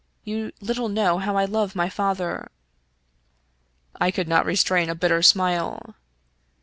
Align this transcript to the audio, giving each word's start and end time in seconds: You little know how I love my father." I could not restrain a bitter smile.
You 0.23 0.51
little 0.61 0.89
know 0.89 1.19
how 1.19 1.37
I 1.37 1.45
love 1.45 1.75
my 1.75 1.87
father." 1.87 2.49
I 3.97 4.09
could 4.09 4.27
not 4.27 4.47
restrain 4.47 4.89
a 4.89 4.95
bitter 4.95 5.21
smile. 5.21 5.93